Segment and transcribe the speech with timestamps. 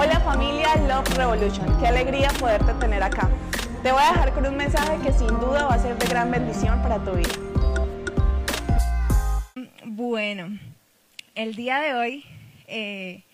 [0.00, 3.28] Hola familia Love Revolution, qué alegría poderte tener acá.
[3.82, 6.30] Te voy a dejar con un mensaje que sin duda va a ser de gran
[6.30, 7.32] bendición para tu vida.
[9.84, 10.56] Bueno,
[11.34, 12.24] el día de hoy,
[12.68, 13.24] eh,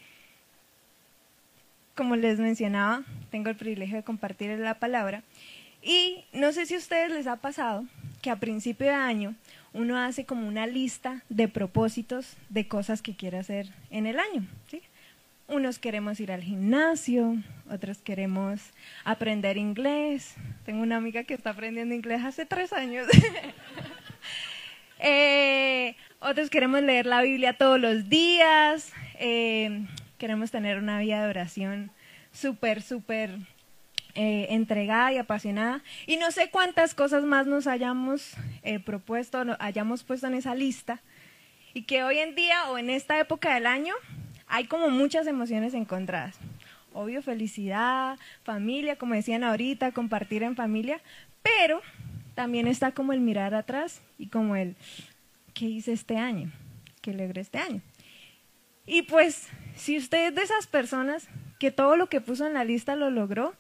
[1.94, 5.22] como les mencionaba, tengo el privilegio de compartir la palabra.
[5.82, 7.84] Y no sé si a ustedes les ha pasado
[8.22, 9.34] que a principio de año
[9.74, 14.46] uno hace como una lista de propósitos de cosas que quiere hacer en el año.
[14.70, 14.80] ¿sí?
[15.46, 17.36] Unos queremos ir al gimnasio,
[17.70, 18.62] otros queremos
[19.04, 20.36] aprender inglés.
[20.64, 23.06] Tengo una amiga que está aprendiendo inglés hace tres años.
[25.06, 28.90] Eh, otros queremos leer la Biblia todos los días.
[29.18, 29.84] Eh,
[30.16, 31.90] queremos tener una vida de oración
[32.32, 33.36] súper, súper
[34.14, 35.82] eh, entregada y apasionada.
[36.06, 38.34] Y no sé cuántas cosas más nos hayamos
[38.86, 41.02] propuesto, hayamos puesto en esa lista.
[41.74, 43.94] Y que hoy en día o en esta época del año
[44.54, 46.36] hay como muchas emociones encontradas.
[46.92, 51.00] Obvio, felicidad, familia, como decían ahorita, compartir en familia,
[51.42, 51.82] pero
[52.36, 54.76] también está como el mirar atrás y como el,
[55.54, 56.52] ¿qué hice este año?
[57.00, 57.80] ¿Qué logré este año?
[58.86, 61.26] Y pues, si usted es de esas personas
[61.58, 63.56] que todo lo que puso en la lista lo logró,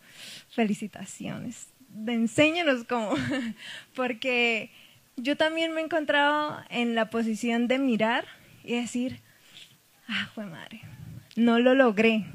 [0.48, 1.72] felicitaciones.
[2.06, 3.14] Enséñenos cómo,
[3.96, 4.70] porque
[5.16, 8.26] yo también me he encontrado en la posición de mirar
[8.62, 9.23] y decir,
[10.08, 10.82] ah, fue madre,
[11.36, 12.26] no lo logré.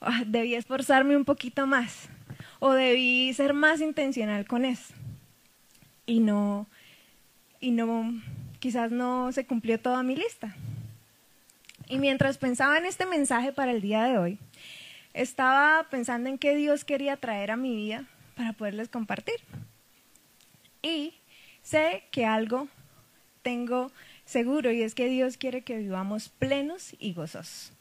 [0.00, 2.08] Ah, debí esforzarme un poquito más
[2.58, 4.94] o debí ser más intencional con eso.
[6.06, 6.68] Y no,
[7.60, 8.12] y no,
[8.60, 10.54] quizás no se cumplió toda mi lista.
[11.88, 14.38] Y mientras pensaba en este mensaje para el día de hoy,
[15.12, 18.04] estaba pensando en qué Dios quería traer a mi vida
[18.36, 19.40] para poderles compartir.
[20.82, 21.14] Y
[21.62, 22.68] sé que algo
[23.42, 23.90] tengo
[24.32, 27.72] seguro y es que Dios quiere que vivamos plenos y gozosos.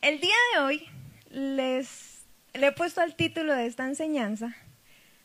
[0.00, 0.86] El día de hoy
[1.30, 2.18] les
[2.54, 4.56] le he puesto al título de esta enseñanza,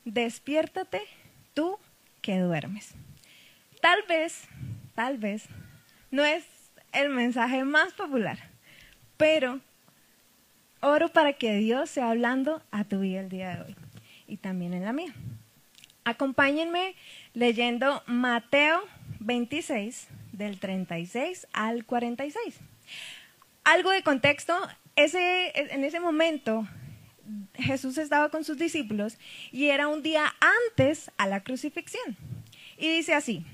[0.05, 1.01] Despiértate
[1.53, 1.77] tú
[2.21, 2.93] que duermes.
[3.81, 4.43] Tal vez,
[4.95, 5.45] tal vez,
[6.11, 6.43] no es
[6.91, 8.37] el mensaje más popular,
[9.17, 9.61] pero
[10.81, 13.75] oro para que Dios sea hablando a tu vida el día de hoy
[14.27, 15.13] y también en la mía.
[16.03, 16.95] Acompáñenme
[17.33, 18.83] leyendo Mateo
[19.19, 22.59] 26, del 36 al 46.
[23.63, 24.53] Algo de contexto,
[24.95, 26.67] ese, en ese momento
[27.55, 29.17] Jesús estaba con sus discípulos
[29.51, 30.33] y era un día
[30.67, 32.17] antes a la crucifixión.
[32.77, 33.45] Y dice así,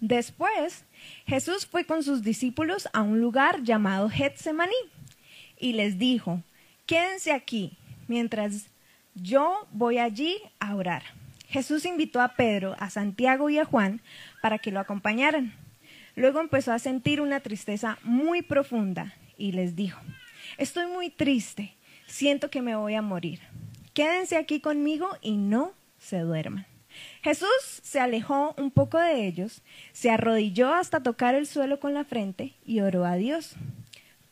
[0.00, 0.84] después
[1.26, 4.72] Jesús fue con sus discípulos a un lugar llamado Getsemaní
[5.58, 6.42] y les dijo,
[6.86, 8.68] quédense aquí mientras
[9.14, 11.02] yo voy allí a orar.
[11.48, 14.00] Jesús invitó a Pedro, a Santiago y a Juan
[14.40, 15.52] para que lo acompañaran.
[16.14, 20.00] Luego empezó a sentir una tristeza muy profunda y les dijo,
[20.58, 21.74] estoy muy triste,
[22.06, 23.40] siento que me voy a morir.
[23.94, 26.66] Quédense aquí conmigo y no se duerman.
[27.22, 27.48] Jesús
[27.82, 29.62] se alejó un poco de ellos,
[29.92, 33.54] se arrodilló hasta tocar el suelo con la frente y oró a Dios.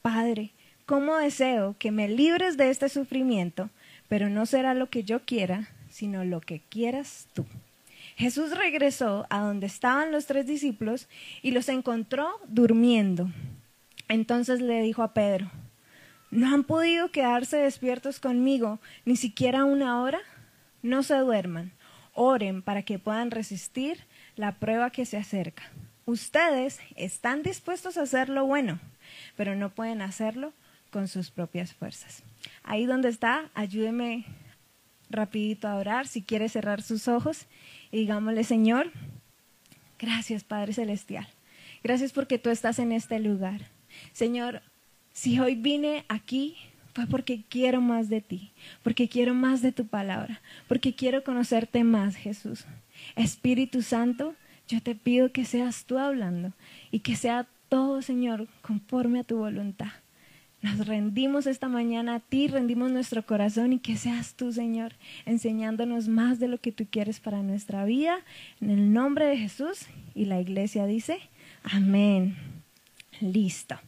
[0.03, 0.51] Padre,
[0.87, 3.71] cómo deseo que me libres de este sufrimiento,
[4.09, 7.47] pero no será lo que yo quiera, sino lo que quieras tú.
[8.21, 11.09] Jesús regresó a donde estaban los tres discípulos
[11.41, 13.31] y los encontró durmiendo.
[14.09, 15.51] Entonces le dijo a Pedro,
[16.31, 20.21] ¿no han podido quedarse despiertos conmigo ni siquiera una hora?
[20.83, 21.73] No se duerman,
[22.13, 24.05] oren para que puedan resistir
[24.37, 25.63] la prueba que se acerca.
[26.05, 28.81] Ustedes están dispuestos a hacer lo bueno,
[29.35, 30.53] pero no pueden hacerlo
[30.91, 32.23] con sus propias fuerzas.
[32.65, 34.27] Ahí donde está, ayúdeme
[35.09, 37.47] rapidito a orar, si quiere cerrar sus ojos
[37.93, 38.93] y digámosle, Señor,
[39.99, 41.29] gracias Padre Celestial.
[41.83, 43.63] Gracias porque tú estás en este lugar.
[44.13, 44.63] Señor,
[45.13, 46.57] si hoy vine aquí
[46.95, 48.53] fue porque quiero más de ti,
[48.83, 52.65] porque quiero más de tu palabra, porque quiero conocerte más, Jesús.
[53.17, 54.35] Espíritu Santo,
[54.69, 56.53] yo te pido que seas tú hablando
[56.91, 59.93] y que sea todo, Señor, conforme a tu voluntad.
[60.63, 64.93] Nos rendimos esta mañana a ti, rendimos nuestro corazón y que seas tú, Señor,
[65.25, 68.19] enseñándonos más de lo que tú quieres para nuestra vida.
[68.61, 69.87] En el nombre de Jesús.
[70.15, 71.19] Y la iglesia dice,
[71.63, 72.37] amén.
[73.21, 73.79] Listo.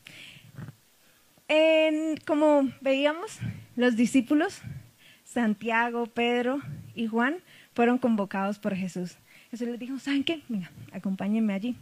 [2.26, 3.38] como veíamos,
[3.76, 4.62] los discípulos,
[5.24, 6.60] Santiago, Pedro
[6.94, 7.36] y Juan,
[7.74, 9.16] fueron convocados por Jesús.
[9.50, 10.40] Jesús les dijo, ¿saben qué?
[10.48, 11.76] Venga, acompáñenme allí.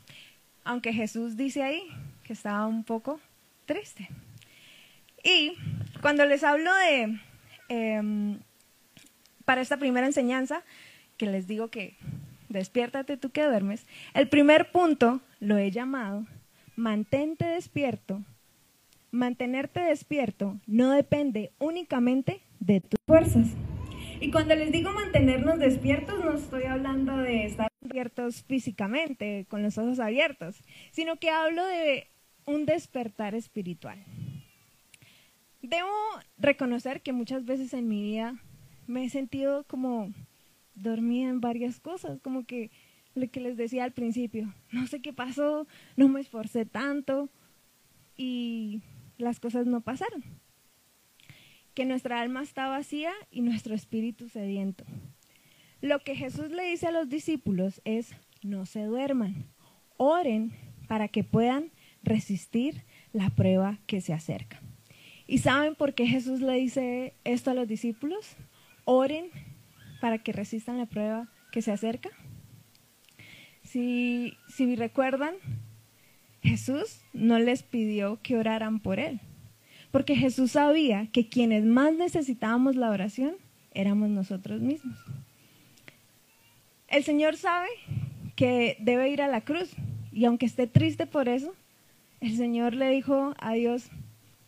[0.64, 1.82] Aunque Jesús dice ahí
[2.24, 3.20] que estaba un poco
[3.66, 4.08] triste.
[5.22, 5.54] Y
[6.00, 7.18] cuando les hablo de,
[7.68, 8.38] em,
[9.44, 10.62] para esta primera enseñanza,
[11.16, 11.96] que les digo que
[12.48, 16.26] despiértate tú que duermes, el primer punto lo he llamado,
[16.76, 18.24] mantente despierto
[19.10, 23.48] mantenerte despierto no depende únicamente de tus fuerzas.
[24.20, 29.78] Y cuando les digo mantenernos despiertos, no estoy hablando de estar despiertos físicamente, con los
[29.78, 32.08] ojos abiertos, sino que hablo de
[32.44, 34.04] un despertar espiritual.
[35.62, 35.90] Debo
[36.38, 38.40] reconocer que muchas veces en mi vida
[38.86, 40.12] me he sentido como
[40.74, 42.70] dormida en varias cosas, como que
[43.14, 45.66] lo que les decía al principio, no sé qué pasó,
[45.96, 47.28] no me esforcé tanto
[48.16, 48.82] y
[49.18, 50.24] las cosas no pasaron.
[51.74, 54.84] Que nuestra alma está vacía y nuestro espíritu sediento.
[55.80, 59.46] Lo que Jesús le dice a los discípulos es, no se duerman,
[59.96, 60.52] oren
[60.88, 61.70] para que puedan
[62.02, 64.60] resistir la prueba que se acerca.
[65.30, 68.34] ¿Y saben por qué Jesús le dice esto a los discípulos?
[68.84, 69.30] Oren
[70.00, 72.10] para que resistan la prueba que se acerca.
[73.62, 75.34] Si, si recuerdan,
[76.42, 79.20] Jesús no les pidió que oraran por él,
[79.92, 83.36] porque Jesús sabía que quienes más necesitábamos la oración
[83.72, 84.98] éramos nosotros mismos.
[86.88, 87.68] El Señor sabe
[88.34, 89.70] que debe ir a la cruz
[90.10, 91.54] y aunque esté triste por eso,
[92.20, 93.90] el Señor le dijo a Dios,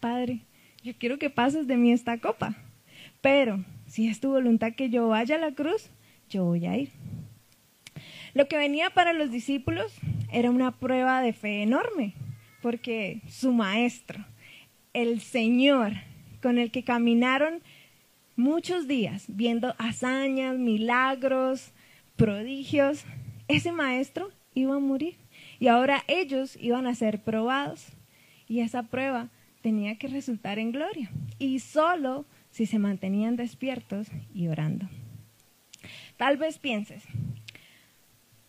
[0.00, 0.40] Padre,
[0.82, 2.56] yo quiero que pases de mí esta copa,
[3.20, 5.90] pero si es tu voluntad que yo vaya a la cruz,
[6.29, 6.90] yo voy a ir.
[8.34, 9.94] Lo que venía para los discípulos
[10.32, 12.14] era una prueba de fe enorme,
[12.62, 14.25] porque su maestro,
[14.93, 15.93] el Señor,
[16.40, 17.62] con el que caminaron
[18.34, 21.73] muchos días, viendo hazañas, milagros,
[22.17, 23.05] prodigios,
[23.49, 25.17] ese maestro iba a morir.
[25.58, 27.87] Y ahora ellos iban a ser probados.
[28.49, 29.31] Y esa prueba
[29.62, 31.11] tenía que resultar en gloria.
[31.38, 34.88] Y solo si se mantenían despiertos y orando.
[36.17, 37.05] Tal vez pienses,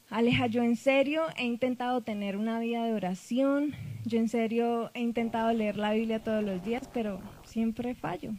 [0.10, 3.74] Aleja, yo en serio he intentado tener una vida de oración,
[4.06, 8.34] yo en serio he intentado leer la Biblia todos los días, pero siempre fallo.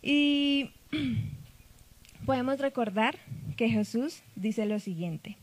[0.00, 0.70] Y
[2.26, 3.18] podemos recordar
[3.56, 5.38] que Jesús dice lo siguiente,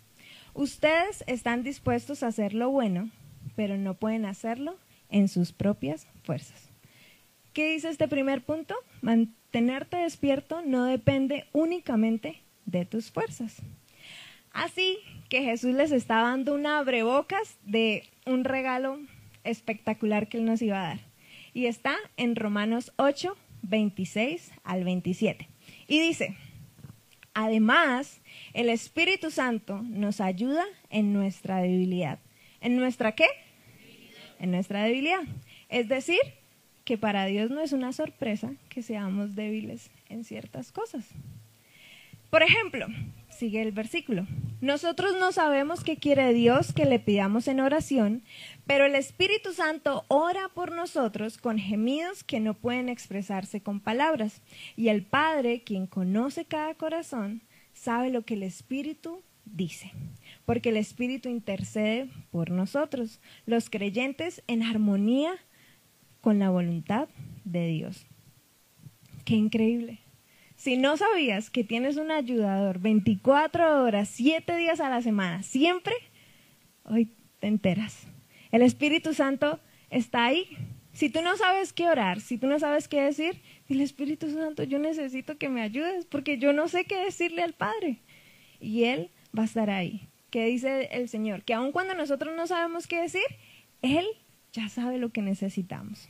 [0.53, 3.09] ustedes están dispuestos a hacer lo bueno,
[3.57, 4.77] pero no pueden hacerlo
[5.11, 6.69] en sus propias fuerzas.
[7.53, 8.75] ¿Qué dice este primer punto?
[9.01, 13.61] Mantenerte despierto no depende únicamente de tus fuerzas.
[14.53, 14.97] Así
[15.29, 18.99] que Jesús les está dando un abrebocas de un regalo
[19.43, 20.99] espectacular que Él nos iba a dar.
[21.53, 25.49] Y está en Romanos 8, 26 al 27.
[25.87, 26.37] Y dice,
[27.33, 28.21] además,
[28.53, 32.19] el Espíritu Santo nos ayuda en nuestra debilidad.
[32.61, 33.27] ¿En nuestra qué?
[34.41, 35.21] En nuestra debilidad.
[35.69, 36.19] Es decir,
[36.83, 41.05] que para Dios no es una sorpresa que seamos débiles en ciertas cosas.
[42.29, 42.87] Por ejemplo,
[43.29, 44.25] sigue el versículo.
[44.61, 48.23] Nosotros no sabemos qué quiere Dios que le pidamos en oración,
[48.65, 54.41] pero el Espíritu Santo ora por nosotros con gemidos que no pueden expresarse con palabras.
[54.75, 57.41] Y el Padre, quien conoce cada corazón,
[57.73, 59.91] sabe lo que el Espíritu dice,
[60.45, 65.33] porque el Espíritu intercede por nosotros, los creyentes en armonía
[66.21, 67.09] con la voluntad
[67.43, 68.05] de Dios.
[69.25, 69.99] Qué increíble.
[70.55, 75.95] Si no sabías que tienes un ayudador 24 horas, 7 días a la semana, siempre,
[76.83, 78.07] hoy te enteras.
[78.51, 79.59] El Espíritu Santo
[79.89, 80.47] está ahí.
[80.93, 84.63] Si tú no sabes qué orar, si tú no sabes qué decir, dile Espíritu Santo,
[84.63, 87.97] yo necesito que me ayudes porque yo no sé qué decirle al Padre.
[88.59, 90.07] Y Él va a estar ahí.
[90.29, 91.43] ¿Qué dice el Señor?
[91.43, 93.21] Que aun cuando nosotros no sabemos qué decir,
[93.81, 94.05] Él
[94.53, 96.07] ya sabe lo que necesitamos.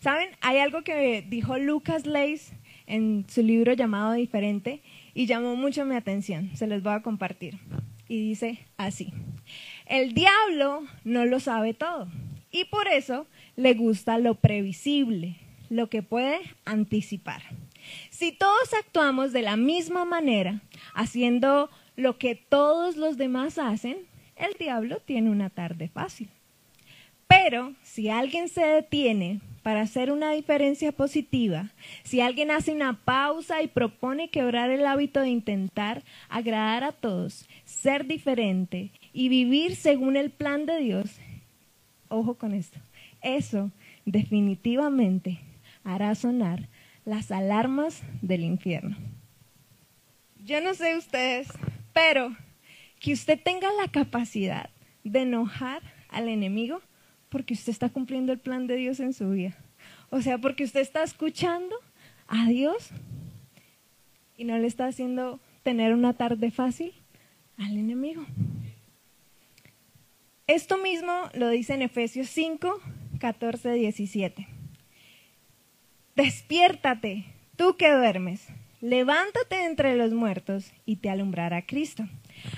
[0.00, 0.30] ¿Saben?
[0.40, 2.52] Hay algo que dijo Lucas Leis
[2.86, 4.82] en su libro llamado Diferente
[5.14, 6.50] y llamó mucho mi atención.
[6.54, 7.58] Se los voy a compartir.
[8.08, 9.12] Y dice así,
[9.86, 12.08] el diablo no lo sabe todo
[12.50, 13.26] y por eso
[13.56, 15.36] le gusta lo previsible,
[15.68, 17.42] lo que puede anticipar.
[18.10, 20.60] Si todos actuamos de la misma manera,
[20.94, 23.98] haciendo lo que todos los demás hacen,
[24.36, 26.28] el diablo tiene una tarde fácil.
[27.28, 31.70] Pero si alguien se detiene para hacer una diferencia positiva,
[32.02, 37.48] si alguien hace una pausa y propone quebrar el hábito de intentar agradar a todos,
[37.64, 41.18] ser diferente y vivir según el plan de Dios,
[42.08, 42.78] ojo con esto,
[43.22, 43.70] eso
[44.06, 45.38] definitivamente
[45.84, 46.68] hará sonar
[47.04, 48.96] las alarmas del infierno.
[50.44, 51.48] Yo no sé ustedes,
[51.92, 52.36] pero
[52.98, 54.70] que usted tenga la capacidad
[55.04, 56.82] de enojar al enemigo
[57.28, 59.56] porque usted está cumpliendo el plan de Dios en su vida.
[60.10, 61.74] O sea, porque usted está escuchando
[62.26, 62.90] a Dios
[64.36, 66.92] y no le está haciendo tener una tarde fácil
[67.56, 68.24] al enemigo.
[70.46, 72.80] Esto mismo lo dice en Efesios 5,
[73.20, 74.48] 14, 17.
[76.16, 77.24] Despiértate,
[77.56, 78.48] tú que duermes,
[78.80, 82.04] levántate entre los muertos y te alumbrará Cristo.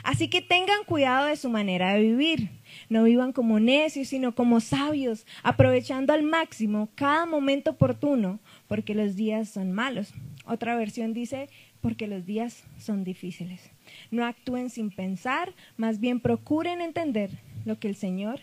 [0.04, 2.50] Así que tengan cuidado de su manera de vivir.
[2.88, 8.38] No vivan como necios, sino como sabios, aprovechando al máximo cada momento oportuno,
[8.68, 10.14] porque los días son malos.
[10.44, 11.48] Otra versión dice,
[11.80, 13.70] porque los días son difíciles.
[14.10, 17.30] No actúen sin pensar, más bien procuren entender
[17.64, 18.40] lo que el Señor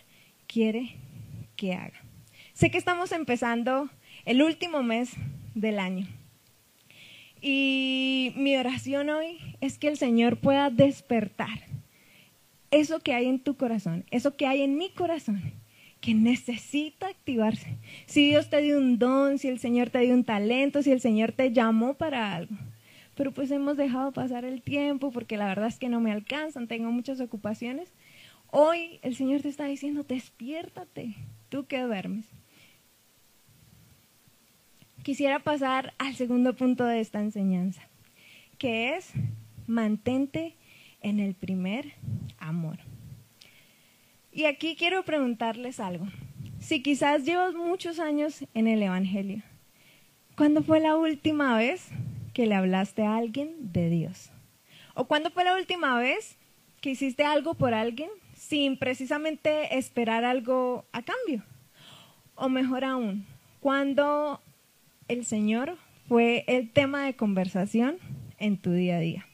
[0.48, 0.96] quiere
[1.56, 2.04] que haga.
[2.54, 3.90] Sé que estamos empezando
[4.26, 5.12] el último mes
[5.56, 6.08] del año.
[7.42, 11.70] Y mi oración hoy es que el Señor pueda despertar
[12.72, 15.54] eso que hay en tu corazón, eso que hay en mi corazón,
[16.02, 17.78] que necesita activarse.
[18.06, 21.02] Si Dios te dio un don, si el Señor te dio un talento, si el
[21.02, 22.56] Señor te llamó para algo.
[23.16, 26.68] Pero pues hemos dejado pasar el tiempo porque la verdad es que no me alcanzan,
[26.68, 27.92] tengo muchas ocupaciones.
[28.52, 31.16] Hoy el Señor te está diciendo, despiértate,
[31.50, 32.26] tú que duermes
[35.04, 37.82] quisiera pasar al segundo punto de esta enseñanza,
[38.58, 39.12] que es
[39.68, 40.56] mantente
[41.02, 41.94] en el primer
[42.38, 42.80] amor.
[44.32, 46.08] Y aquí quiero preguntarles algo.
[46.60, 49.42] Si quizás llevas muchos años en el Evangelio,
[50.36, 51.90] ¿cuándo fue la última vez
[52.34, 54.32] que le hablaste a alguien de Dios?
[54.94, 56.38] ¿O cuándo fue la última vez
[56.82, 61.44] que hiciste algo por alguien sin precisamente esperar algo a cambio?
[62.36, 63.26] O mejor aún,
[63.60, 64.42] ¿cuándo
[65.10, 67.98] el Señor fue el tema de conversación
[68.38, 69.26] en tu día a día.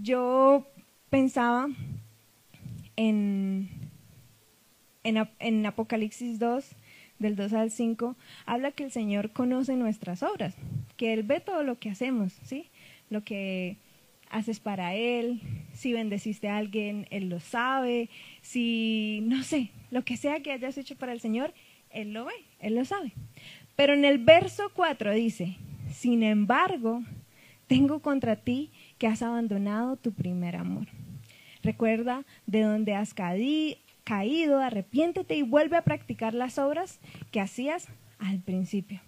[0.00, 0.66] Yo
[1.10, 1.68] pensaba
[2.96, 3.68] en,
[5.04, 6.64] en, Apocalipsis 2,
[7.18, 8.16] del 2 al 5,
[8.46, 10.54] habla que el Señor conoce nuestras obras,
[10.96, 12.70] que Él ve todo lo que hacemos, ¿sí?
[13.10, 13.76] Lo que
[14.30, 15.40] haces para Él,
[15.74, 18.08] si bendeciste a alguien, Él lo sabe,
[18.40, 21.52] si, no sé, lo que sea que hayas hecho para el Señor,
[21.90, 23.12] Él lo ve, Él lo sabe.
[23.80, 25.56] Pero en el verso 4 dice,
[25.90, 27.02] sin embargo,
[27.66, 30.86] tengo contra ti que has abandonado tu primer amor.
[31.62, 38.40] Recuerda de dónde has caído, arrepiéntete y vuelve a practicar las obras que hacías al
[38.40, 39.00] principio.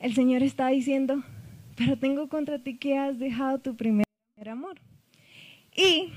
[0.00, 1.22] El Señor está diciendo,
[1.76, 4.04] pero tengo contra ti que has dejado tu primer
[4.50, 4.80] amor.
[5.76, 6.12] Y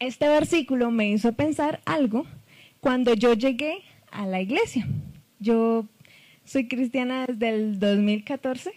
[0.00, 2.26] este versículo me hizo pensar algo
[2.80, 4.88] cuando yo llegué a la iglesia.
[5.38, 5.86] Yo
[6.44, 8.72] soy cristiana desde el 2014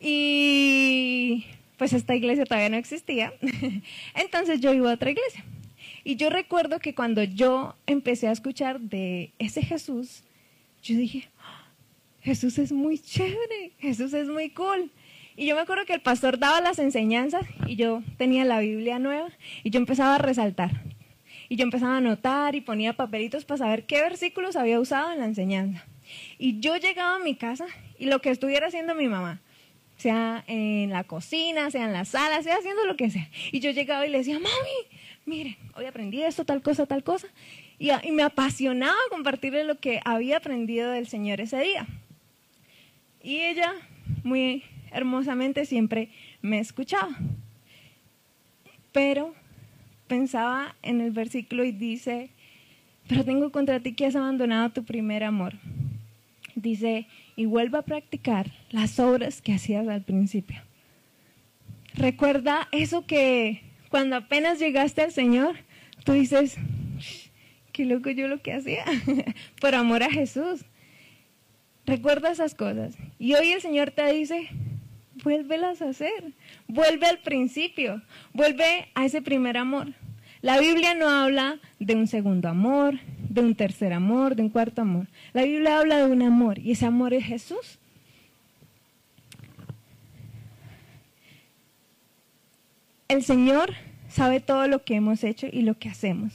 [0.00, 3.32] y pues esta iglesia todavía no existía.
[4.14, 5.44] Entonces yo iba a otra iglesia.
[6.04, 10.24] Y yo recuerdo que cuando yo empecé a escuchar de ese Jesús,
[10.82, 11.68] yo dije, ah,
[12.22, 14.90] Jesús es muy chévere, Jesús es muy cool.
[15.36, 18.98] Y yo me acuerdo que el pastor daba las enseñanzas y yo tenía la Biblia
[18.98, 19.28] nueva
[19.62, 20.82] y yo empezaba a resaltar.
[21.48, 25.18] Y yo empezaba a anotar y ponía papelitos para saber qué versículos había usado en
[25.18, 25.84] la enseñanza.
[26.38, 27.66] Y yo llegaba a mi casa
[27.98, 29.40] y lo que estuviera haciendo mi mamá,
[29.96, 33.28] sea en la cocina, sea en la sala, sea haciendo lo que sea.
[33.52, 37.28] Y yo llegaba y le decía, mami, mire, hoy aprendí esto, tal cosa, tal cosa.
[37.78, 41.86] Y, y me apasionaba compartirle lo que había aprendido del Señor ese día.
[43.22, 43.74] Y ella,
[44.24, 46.08] muy hermosamente, siempre
[46.40, 47.10] me escuchaba.
[48.92, 49.34] Pero
[50.08, 52.30] pensaba en el versículo y dice,
[53.06, 55.54] pero tengo contra ti que has abandonado tu primer amor
[56.54, 60.60] dice, y vuelva a practicar las obras que hacías al principio.
[61.94, 65.56] Recuerda eso que cuando apenas llegaste al Señor,
[66.04, 66.56] tú dices,
[67.72, 68.84] qué loco yo lo que hacía,
[69.60, 70.64] por amor a Jesús.
[71.86, 72.96] Recuerda esas cosas.
[73.18, 74.48] Y hoy el Señor te dice,
[75.24, 76.32] vuélvelas a hacer,
[76.68, 78.02] vuelve al principio,
[78.32, 79.92] vuelve a ese primer amor.
[80.42, 82.98] La Biblia no habla de un segundo amor,
[83.30, 85.06] de un tercer amor, de un cuarto amor.
[85.32, 87.78] La Biblia habla de un amor y ese amor es Jesús.
[93.08, 93.72] El Señor
[94.08, 96.32] sabe todo lo que hemos hecho y lo que hacemos,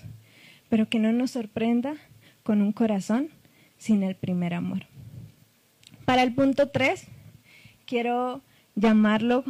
[0.69, 1.95] pero que no nos sorprenda
[2.43, 3.29] con un corazón
[3.77, 4.85] sin el primer amor.
[6.05, 7.07] Para el punto 3,
[7.85, 8.41] quiero
[8.75, 9.43] llamarlo,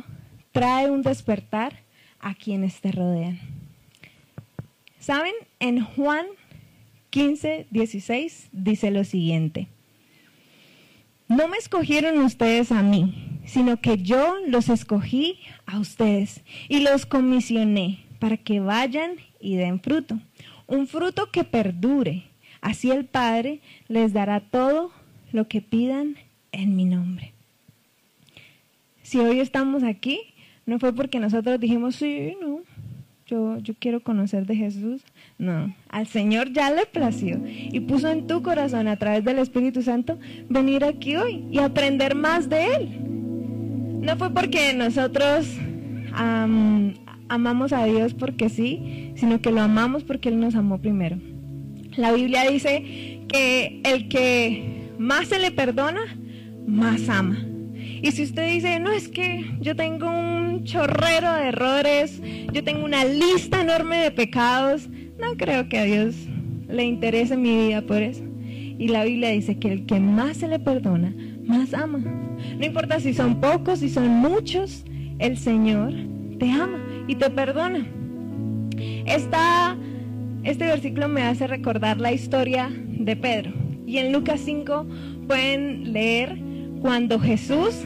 [0.52, 1.84] trae un despertar
[2.20, 3.40] a quienes te rodean.
[5.00, 5.34] ¿Saben?
[5.60, 6.26] En Juan
[7.16, 9.70] 15, 16 dice lo siguiente.
[11.30, 17.06] No me escogieron ustedes a mí, sino que yo los escogí a ustedes y los
[17.06, 20.20] comisioné para que vayan y den fruto,
[20.68, 22.26] un fruto que perdure.
[22.60, 24.92] Así el Padre les dará todo
[25.32, 26.18] lo que pidan
[26.52, 27.32] en mi nombre.
[29.04, 30.20] Si hoy estamos aquí,
[30.66, 32.60] no fue porque nosotros dijimos, sí, no,
[33.26, 35.04] yo, yo quiero conocer de Jesús.
[35.38, 39.82] No, al Señor ya le plació y puso en tu corazón a través del Espíritu
[39.82, 43.00] Santo venir aquí hoy y aprender más de Él.
[44.02, 45.48] No fue porque nosotros
[46.14, 51.18] amamos a Dios porque sí, sino que lo amamos porque Él nos amó primero.
[51.98, 56.02] La Biblia dice que el que más se le perdona,
[56.68, 57.38] más ama.
[58.02, 62.22] Y si usted dice, no, es que yo tengo un chorrero de errores,
[62.52, 66.16] yo tengo una lista enorme de pecados, no creo que a Dios
[66.68, 68.24] le interese mi vida por eso.
[68.78, 72.00] Y la Biblia dice que el que más se le perdona, más ama.
[72.58, 74.84] No importa si son pocos, si son muchos,
[75.20, 75.94] el Señor
[76.40, 77.88] te ama y te perdona.
[79.06, 79.78] Esta,
[80.44, 83.54] este versículo me hace recordar la historia de Pedro.
[83.86, 84.86] Y en Lucas 5
[85.28, 86.38] pueden leer
[86.82, 87.84] cuando Jesús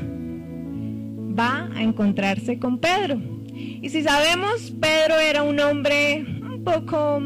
[1.38, 3.20] va a encontrarse con Pedro.
[3.54, 7.22] Y si sabemos, Pedro era un hombre un poco,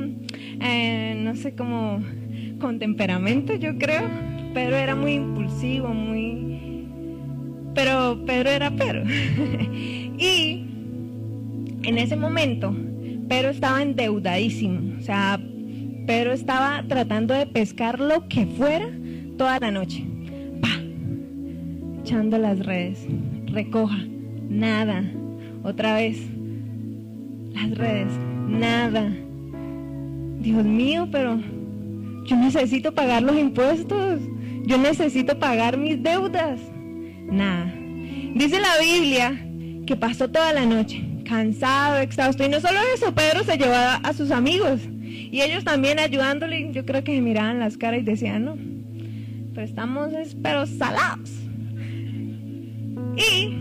[0.61, 1.99] eh, no sé cómo,
[2.59, 4.09] con temperamento, yo creo.
[4.53, 6.87] Pedro era muy impulsivo, muy...
[7.73, 9.03] Pero Pedro era Pedro.
[10.17, 10.67] y
[11.83, 12.75] en ese momento,
[13.27, 14.97] Pedro estaba endeudadísimo.
[14.99, 15.39] O sea,
[16.05, 18.89] Pedro estaba tratando de pescar lo que fuera
[19.37, 20.05] toda la noche.
[22.03, 23.07] Echando las redes.
[23.45, 23.97] Recoja.
[24.49, 25.09] Nada.
[25.63, 26.17] Otra vez.
[27.53, 28.11] Las redes.
[28.45, 29.09] Nada.
[30.41, 31.39] Dios mío, pero
[32.25, 34.19] yo necesito pagar los impuestos.
[34.65, 36.59] Yo necesito pagar mis deudas.
[37.31, 37.73] Nada.
[38.35, 39.41] Dice la Biblia
[39.87, 42.43] que pasó toda la noche cansado, exhausto.
[42.43, 44.81] Y no solo eso, Pedro se llevaba a sus amigos.
[45.01, 48.57] Y ellos también ayudándole, yo creo que se miraban las caras y decían, no,
[49.53, 51.42] pero estamos, pero salados.
[53.15, 53.55] Y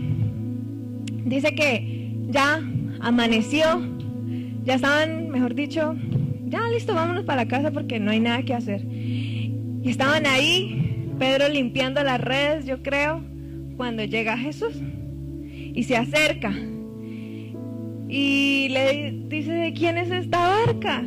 [1.25, 2.61] dice que ya
[3.01, 3.81] amaneció,
[4.63, 5.95] ya estaban, mejor dicho,
[6.45, 8.83] ya listo, vámonos para la casa porque no hay nada que hacer.
[8.85, 13.21] Y estaban ahí, Pedro limpiando las redes, yo creo,
[13.77, 14.81] cuando llega Jesús
[15.75, 16.53] y se acerca
[18.07, 21.03] y le dice, ¿de quién es esta barca?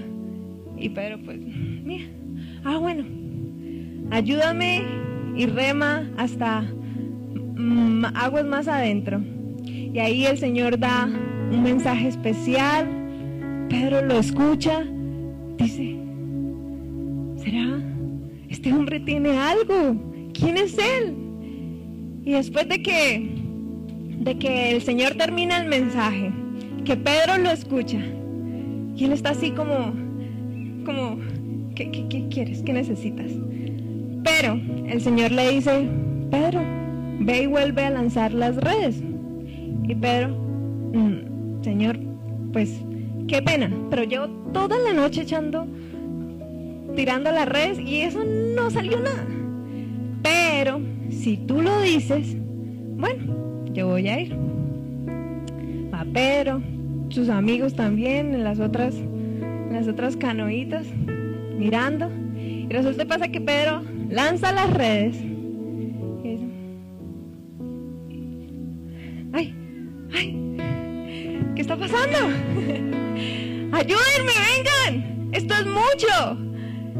[0.76, 2.06] Y Pedro pues, mira,
[2.64, 3.04] ah bueno,
[4.10, 4.82] ayúdame
[5.36, 6.64] y rema hasta
[7.56, 9.20] mm, aguas más adentro.
[9.64, 11.06] Y ahí el Señor da
[11.50, 12.88] un mensaje especial,
[13.68, 14.84] Pedro lo escucha,
[15.58, 15.96] dice,
[17.36, 17.82] ¿será?
[18.48, 19.96] Este hombre tiene algo,
[20.32, 21.14] ¿quién es él?
[22.24, 23.30] Y después de que,
[24.20, 26.32] de que el Señor termina el mensaje,
[26.84, 28.00] que Pedro lo escucha
[28.96, 29.92] y él está así como,
[30.84, 31.18] como,
[31.74, 31.90] ¿qué,
[32.30, 32.62] quieres?
[32.62, 33.30] ¿Qué necesitas?
[34.24, 35.86] Pero el Señor le dice,
[36.30, 36.62] Pedro,
[37.20, 39.02] ve y vuelve a lanzar las redes.
[39.84, 40.28] Y Pedro,
[40.92, 41.98] mm, Señor,
[42.52, 42.80] pues
[43.28, 45.66] qué pena, pero llevo toda la noche echando,
[46.94, 49.26] tirando las redes y eso no salió nada.
[50.22, 52.36] Pero si tú lo dices,
[52.96, 54.36] bueno, yo voy a ir.
[55.92, 56.62] Va Pedro,
[57.10, 58.94] sus amigos también en las otras,
[59.70, 60.86] las otras canoitas,
[61.56, 62.10] mirando.
[62.36, 65.16] Y resulta que pasa que Pedro lanza las redes.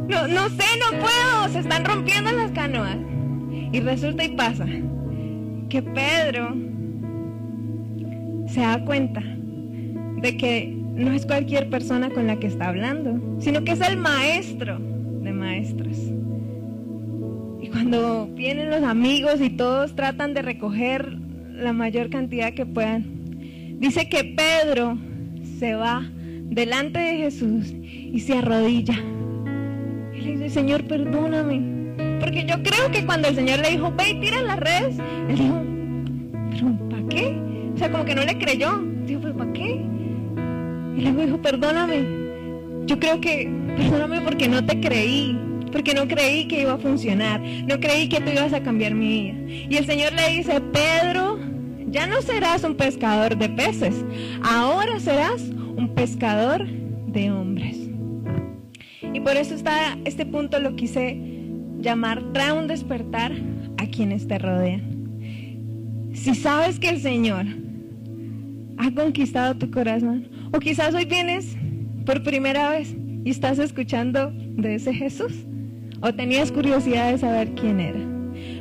[0.09, 1.49] No, no sé, no puedo.
[1.53, 2.97] Se están rompiendo las canoas.
[3.73, 4.67] Y resulta y pasa
[5.69, 6.55] que Pedro
[8.47, 13.65] se da cuenta de que no es cualquier persona con la que está hablando, sino
[13.65, 15.99] que es el maestro de maestros.
[17.61, 21.19] Y cuando vienen los amigos y todos tratan de recoger
[21.53, 23.05] la mayor cantidad que puedan,
[23.79, 24.97] dice que Pedro
[25.59, 26.09] se va
[26.45, 28.99] delante de Jesús y se arrodilla.
[30.27, 32.19] Y dice, Señor, perdóname.
[32.21, 35.37] Porque yo creo que cuando el Señor le dijo, ve y tira las redes, él
[35.37, 35.63] dijo,
[36.51, 37.37] pero ¿para qué?
[37.75, 38.79] O sea, como que no le creyó.
[39.07, 39.81] Dijo, pero ¿para qué?
[40.97, 42.05] Y luego dijo, perdóname.
[42.87, 45.39] Yo creo que, perdóname porque no te creí,
[45.71, 49.09] porque no creí que iba a funcionar, no creí que tú ibas a cambiar mi
[49.09, 49.69] vida.
[49.71, 51.39] Y el Señor le dice, Pedro,
[51.89, 54.05] ya no serás un pescador de peces,
[54.43, 57.86] ahora serás un pescador de hombres.
[59.15, 61.21] Y por eso está este punto lo quise
[61.81, 63.33] llamar trae un despertar
[63.79, 66.11] a quienes te rodean.
[66.13, 67.45] Si sabes que el Señor
[68.79, 71.57] ha conquistado tu corazón, o quizás hoy vienes
[72.05, 75.33] por primera vez y estás escuchando de ese Jesús.
[76.01, 77.99] O tenías curiosidad de saber quién era.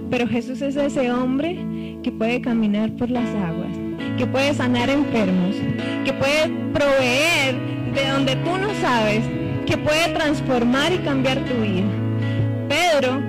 [0.10, 3.78] Pero Jesús es ese hombre que puede caminar por las aguas,
[4.18, 5.56] que puede sanar enfermos,
[6.06, 7.56] que puede proveer
[7.94, 9.24] de donde tú no sabes
[9.66, 11.88] que puede transformar y cambiar tu vida.
[12.70, 13.22] Pedro,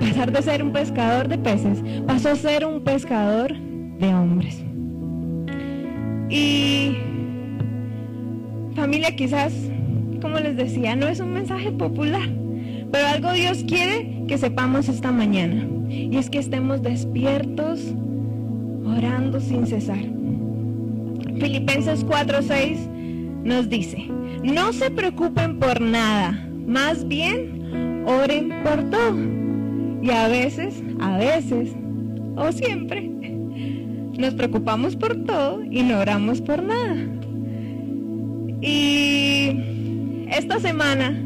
[0.00, 4.62] pasar de ser un pescador de peces, pasó a ser un pescador de hombres.
[6.28, 6.96] Y
[8.74, 9.52] familia, quizás,
[10.20, 12.28] como les decía, no es un mensaje popular,
[12.92, 15.66] pero algo Dios quiere que sepamos esta mañana.
[15.88, 17.94] Y es que estemos despiertos,
[18.84, 19.98] orando sin cesar.
[21.38, 22.76] Filipenses 4:6
[23.44, 24.06] nos dice,
[24.42, 26.32] no se preocupen por nada,
[26.66, 29.16] más bien oren por todo.
[30.02, 31.70] Y a veces, a veces,
[32.36, 33.10] o siempre,
[34.18, 36.96] nos preocupamos por todo y no oramos por nada.
[38.62, 41.18] Y esta semana,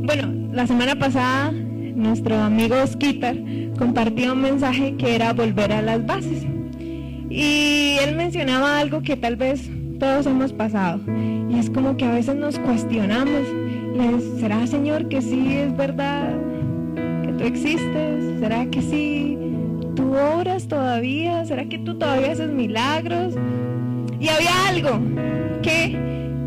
[0.00, 6.04] bueno, la semana pasada, nuestro amigo Skitter compartió un mensaje que era volver a las
[6.06, 6.44] bases.
[7.28, 11.00] Y él mencionaba algo que tal vez todos hemos pasado.
[11.48, 13.42] Y es como que a veces nos cuestionamos.
[14.38, 16.34] ¿Será, Señor, que sí es verdad
[17.22, 18.40] que tú existes?
[18.40, 19.38] ¿Será que sí
[19.94, 21.44] tú obras todavía?
[21.44, 23.34] ¿Será que tú todavía haces milagros?
[24.20, 25.00] Y había algo
[25.62, 25.96] que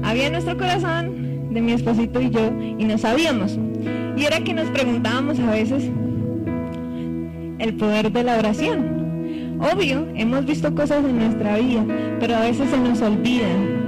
[0.03, 3.57] había en nuestro corazón de mi esposito y yo y no sabíamos.
[4.15, 5.89] Y era que nos preguntábamos a veces
[7.59, 9.59] el poder de la oración.
[9.59, 11.83] Obvio, hemos visto cosas en nuestra vida,
[12.19, 13.78] pero a veces se nos olvidan.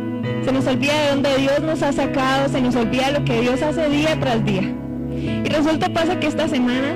[0.43, 3.61] Se nos olvida de dónde Dios nos ha sacado, se nos olvida lo que Dios
[3.61, 4.63] hace día tras día.
[5.11, 6.95] Y resulta pasa que esta semana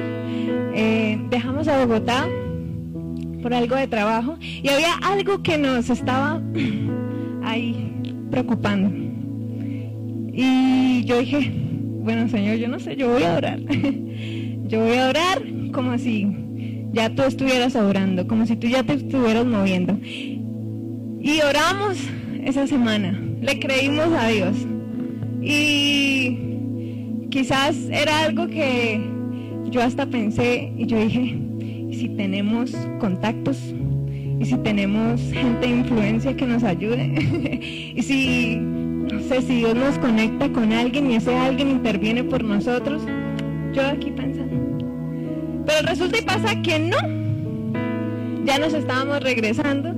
[0.73, 2.27] eh, dejamos a Bogotá
[3.41, 6.41] por algo de trabajo y había algo que nos estaba
[7.43, 7.93] ahí
[8.31, 8.89] preocupando.
[10.33, 11.51] Y yo dije,
[12.01, 13.59] bueno Señor, yo no sé, yo voy a orar.
[14.67, 16.45] yo voy a orar como así
[16.95, 19.99] ya tú estuvieras orando, como si tú ya te estuvieras moviendo.
[20.01, 21.97] Y oramos
[22.45, 24.55] esa semana, le creímos a Dios.
[25.41, 29.01] Y quizás era algo que
[29.65, 33.57] yo hasta pensé y yo dije, ¿y si tenemos contactos?
[34.39, 37.59] ¿Y si tenemos gente de influencia que nos ayude?
[37.95, 42.43] ¿Y si, no sé, si Dios nos conecta con alguien y ese alguien interviene por
[42.43, 43.01] nosotros?
[43.73, 44.55] Yo aquí pensando.
[45.65, 46.97] Pero resulta y pasa que no.
[48.45, 49.95] Ya nos estábamos regresando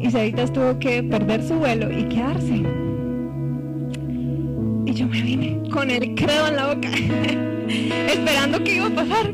[0.00, 2.62] y Ceditas tuvo que perder su vuelo y quedarse.
[4.86, 6.88] Y yo me vine con el credo en la boca,
[8.08, 9.32] esperando que iba a pasar.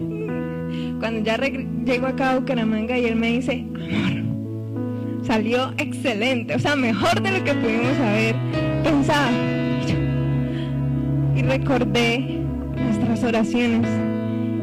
[0.99, 6.77] Cuando ya llego acá a Bucaramanga y él me dice, amor, salió excelente, o sea,
[6.77, 8.37] mejor de lo que pudimos haber
[8.85, 9.31] pensado.
[11.35, 12.41] Y recordé
[12.77, 13.89] nuestras oraciones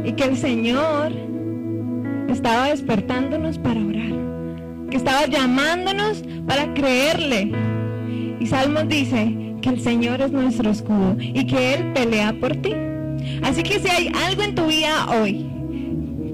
[0.06, 1.12] y que el Señor
[2.30, 4.14] estaba despertándonos para orar,
[4.90, 7.52] que estaba llamándonos para creerle.
[8.40, 12.74] Y Salmos dice que el Señor es nuestro escudo y que Él pelea por ti.
[13.44, 15.46] Así que si hay algo en tu vida hoy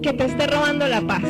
[0.01, 1.23] que te esté robando la paz,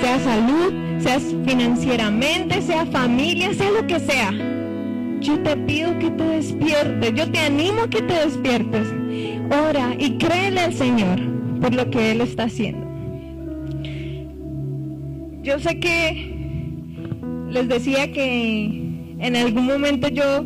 [0.00, 4.32] sea salud, sea financieramente, sea familia, sea lo que sea,
[5.20, 8.88] yo te pido que te despiertes, yo te animo a que te despiertes.
[9.50, 11.18] Ora y créele al Señor
[11.60, 12.84] por lo que Él está haciendo.
[15.42, 16.33] Yo sé que
[17.54, 18.64] les decía que
[19.20, 20.44] en algún momento yo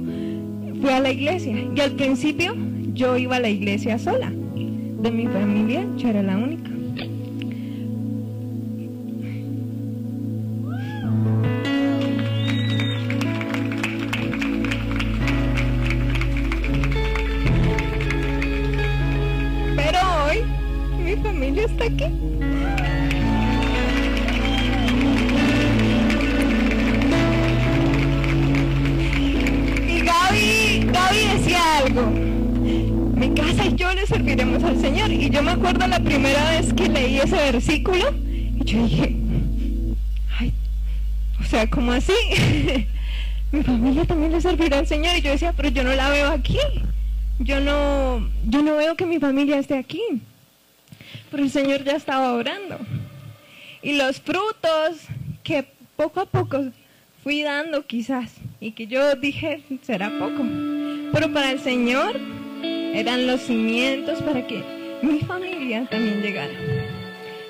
[0.83, 2.55] fui a la iglesia y al principio
[2.93, 4.31] yo iba a la iglesia sola.
[4.31, 6.71] De mi familia yo era la única.
[19.77, 20.43] Pero hoy
[21.03, 22.98] mi familia está aquí.
[33.39, 35.11] Casa y yo le serviremos al Señor.
[35.11, 38.15] Y yo me acuerdo la primera vez que leí ese versículo
[38.61, 39.17] y yo dije,
[40.39, 40.53] ay,
[41.41, 42.13] o sea, ¿cómo así?
[43.53, 45.17] Mi familia también le servirá al Señor.
[45.17, 46.59] Y yo decía, pero yo no la veo aquí.
[47.39, 50.03] Yo no, yo no veo que mi familia esté aquí.
[51.31, 52.79] Pero el Señor ya estaba orando.
[53.81, 55.03] Y los frutos
[55.45, 55.65] que
[55.97, 56.65] poco a poco
[57.23, 60.45] fui dando quizás, y que yo dije, será poco.
[61.13, 62.19] Pero para el Señor
[62.99, 64.61] eran los cimientos para que
[65.03, 66.53] mi familia también llegara.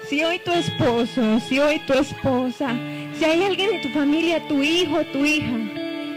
[0.07, 2.75] Si hoy tu esposo, si hoy tu esposa,
[3.15, 5.57] si hay alguien en tu familia, tu hijo, tu hija,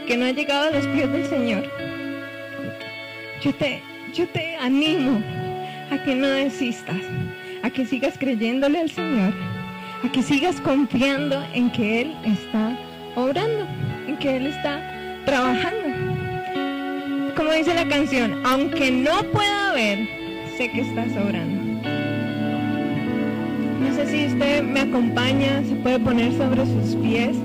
[0.05, 1.63] que no ha llegado a los pies del Señor,
[3.41, 3.81] yo te,
[4.13, 5.23] yo te animo
[5.91, 7.01] a que no desistas,
[7.63, 9.33] a que sigas creyéndole al Señor,
[10.03, 12.77] a que sigas confiando en que Él está
[13.15, 13.65] obrando,
[14.07, 15.90] en que Él está trabajando.
[17.41, 20.07] Como dice la canción, aunque no pueda ver,
[20.57, 21.59] sé que estás obrando.
[23.79, 27.35] No sé si usted me acompaña, se puede poner sobre sus pies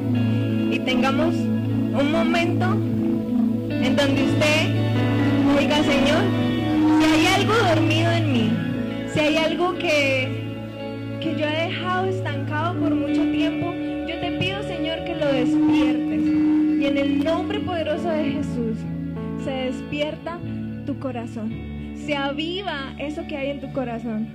[0.71, 2.75] y tengamos un momento
[3.71, 4.67] en donde usted
[5.57, 6.25] oiga, Señor,
[7.01, 8.53] si hay algo dormido en mí,
[9.15, 10.59] si hay algo que,
[11.23, 13.73] que yo he dejado estancado por mucho tiempo,
[14.07, 16.21] yo te pido, Señor, que lo despiertes.
[16.83, 18.77] Y en el nombre poderoso de Jesús
[19.47, 20.41] se despierta
[20.87, 21.95] tu corazón.
[21.95, 24.27] Se aviva eso que hay en tu corazón.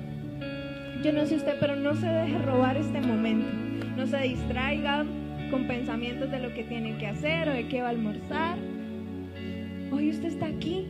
[1.04, 3.50] Yo no sé usted, pero no se deje robar este momento.
[3.98, 5.04] No se distraiga
[5.50, 8.58] con pensamientos de lo que tiene que hacer o de qué va a almorzar.
[9.92, 10.88] Hoy usted está aquí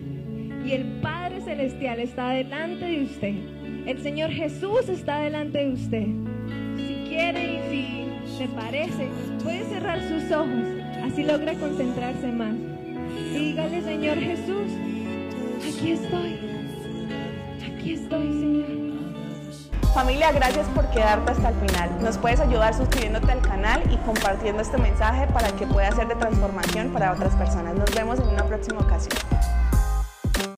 [0.67, 3.33] y el Padre Celestial está delante de usted.
[3.87, 6.05] El Señor Jesús está delante de usted.
[6.77, 9.09] Si quiere y si le parece,
[9.43, 10.67] puede cerrar sus ojos.
[11.03, 12.70] Así logra concentrarse más.
[13.51, 14.71] Dígale, Señor Jesús,
[15.57, 16.39] aquí estoy.
[17.61, 19.93] Aquí estoy, Señor.
[19.93, 22.01] Familia, gracias por quedarte hasta el final.
[22.01, 26.15] Nos puedes ayudar suscribiéndote al canal y compartiendo este mensaje para que pueda ser de
[26.15, 27.75] transformación para otras personas.
[27.75, 29.19] Nos vemos en una próxima ocasión.